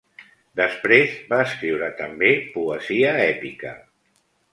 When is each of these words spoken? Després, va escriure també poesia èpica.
Després, 0.59 1.11
va 1.33 1.37
escriure 1.43 1.89
també 1.99 2.31
poesia 2.55 3.13
èpica. 3.27 3.75